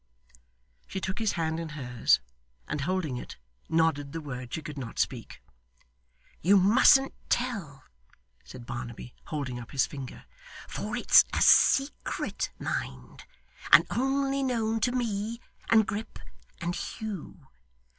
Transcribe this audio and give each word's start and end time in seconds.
She 0.87 0.99
took 0.99 1.19
his 1.19 1.33
hand 1.33 1.59
in 1.59 1.69
hers, 1.77 2.21
and 2.67 2.81
holding 2.81 3.17
it, 3.17 3.37
nodded 3.69 4.13
the 4.13 4.19
word 4.19 4.51
she 4.51 4.63
could 4.63 4.75
not 4.79 4.97
speak. 4.97 5.43
'You 6.41 6.57
mustn't 6.57 7.13
tell,' 7.29 7.83
said 8.43 8.65
Barnaby, 8.65 9.13
holding 9.25 9.59
up 9.59 9.69
his 9.69 9.85
finger, 9.85 10.25
'for 10.67 10.97
it's 10.97 11.23
a 11.33 11.41
secret, 11.43 12.49
mind, 12.57 13.25
and 13.71 13.85
only 13.91 14.41
known 14.41 14.79
to 14.79 14.91
me, 14.91 15.39
and 15.69 15.85
Grip, 15.85 16.17
and 16.59 16.75
Hugh. 16.75 17.47